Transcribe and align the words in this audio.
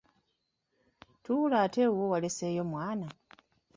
Tuula 1.23 1.55
ate 1.65 1.79
ewuwo 1.87 2.05
waleseeyo 2.13 2.63
mwana? 2.71 3.07